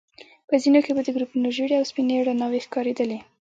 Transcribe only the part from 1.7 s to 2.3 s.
او سپينې